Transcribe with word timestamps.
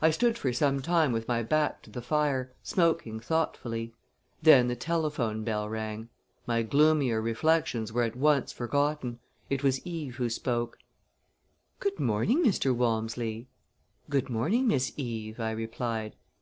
I 0.00 0.08
stood 0.08 0.38
for 0.38 0.54
some 0.54 0.80
time 0.80 1.12
with 1.12 1.28
my 1.28 1.42
back 1.42 1.82
to 1.82 1.90
the 1.90 2.00
fire, 2.00 2.50
smoking 2.62 3.20
thoughtfully. 3.20 3.92
Then 4.40 4.68
the 4.68 4.74
telephone 4.74 5.44
bell 5.44 5.68
rang. 5.68 6.08
My 6.46 6.62
gloomier 6.62 7.20
reflections 7.20 7.92
were 7.92 8.04
at 8.04 8.16
once 8.16 8.52
forgotten. 8.54 9.18
It 9.50 9.62
was 9.62 9.86
Eve 9.86 10.16
who 10.16 10.30
spoke. 10.30 10.78
"Good 11.78 12.00
morning, 12.00 12.42
Mr. 12.42 12.74
Walmsley!" 12.74 13.48
"Good 14.08 14.30
morning, 14.30 14.66
Miss 14.68 14.94
Eve!" 14.96 15.38
I 15.38 15.50
replied. 15.50 16.16